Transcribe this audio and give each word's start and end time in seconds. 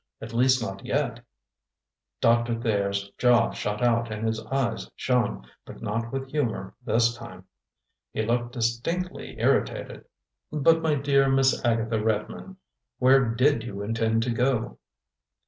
At 0.19 0.33
least 0.33 0.63
not 0.63 0.83
yet!" 0.83 1.19
Doctor 2.21 2.59
Thayer's 2.59 3.11
jaw 3.19 3.51
shot 3.51 3.83
out 3.83 4.11
and 4.11 4.25
his 4.25 4.43
eyes 4.47 4.89
shone, 4.95 5.45
but 5.63 5.83
not 5.83 6.11
with 6.11 6.31
humor 6.31 6.73
this 6.83 7.15
time. 7.15 7.45
He 8.11 8.23
looked 8.25 8.53
distinctly 8.53 9.35
irritated. 9.39 10.05
"But 10.51 10.81
my 10.81 10.95
dear 10.95 11.29
Miss 11.29 11.63
Agatha 11.63 12.03
Redmond, 12.03 12.55
where 12.97 13.23
did 13.25 13.61
you 13.61 13.83
intend 13.83 14.23
to 14.23 14.31
go?" 14.31 14.79